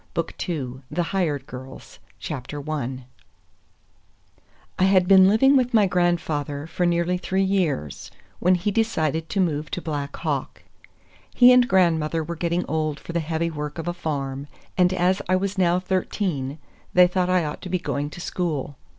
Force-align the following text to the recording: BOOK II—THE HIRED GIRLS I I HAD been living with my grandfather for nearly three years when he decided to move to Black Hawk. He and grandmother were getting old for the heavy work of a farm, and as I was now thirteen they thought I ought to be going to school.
BOOK 0.15 0.33
II—THE 0.49 1.03
HIRED 1.13 1.45
GIRLS 1.45 1.99
I 2.27 3.03
I 4.79 4.83
HAD 4.85 5.07
been 5.07 5.27
living 5.27 5.55
with 5.55 5.75
my 5.75 5.85
grandfather 5.85 6.65
for 6.65 6.87
nearly 6.87 7.19
three 7.19 7.43
years 7.43 8.09
when 8.39 8.55
he 8.55 8.71
decided 8.71 9.29
to 9.29 9.39
move 9.39 9.69
to 9.69 9.79
Black 9.79 10.15
Hawk. 10.17 10.63
He 11.35 11.53
and 11.53 11.67
grandmother 11.67 12.23
were 12.23 12.35
getting 12.35 12.65
old 12.67 12.99
for 12.99 13.13
the 13.13 13.19
heavy 13.19 13.51
work 13.51 13.77
of 13.77 13.87
a 13.87 13.93
farm, 13.93 14.47
and 14.75 14.91
as 14.91 15.21
I 15.29 15.35
was 15.35 15.55
now 15.59 15.79
thirteen 15.79 16.57
they 16.95 17.05
thought 17.05 17.29
I 17.29 17.45
ought 17.45 17.61
to 17.61 17.69
be 17.69 17.77
going 17.77 18.09
to 18.09 18.19
school. 18.19 18.77